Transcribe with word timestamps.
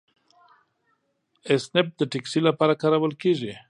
اسنپ 1.53 1.89
د 1.99 2.01
ټکسي 2.11 2.39
لپاره 2.47 2.73
کارول 2.81 3.13
کیږي. 3.21 3.53